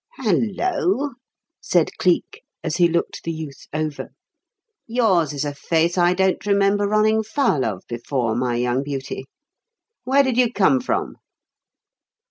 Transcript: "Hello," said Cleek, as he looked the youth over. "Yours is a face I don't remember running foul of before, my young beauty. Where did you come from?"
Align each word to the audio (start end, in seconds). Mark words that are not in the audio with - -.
"Hello," 0.15 1.11
said 1.61 1.95
Cleek, 1.99 2.41
as 2.63 2.77
he 2.77 2.87
looked 2.87 3.21
the 3.23 3.31
youth 3.31 3.67
over. 3.71 4.13
"Yours 4.87 5.31
is 5.31 5.45
a 5.45 5.53
face 5.53 5.95
I 5.95 6.15
don't 6.15 6.43
remember 6.43 6.87
running 6.87 7.21
foul 7.21 7.63
of 7.63 7.83
before, 7.87 8.35
my 8.35 8.55
young 8.55 8.81
beauty. 8.81 9.25
Where 10.03 10.23
did 10.23 10.37
you 10.37 10.51
come 10.51 10.79
from?" 10.81 11.17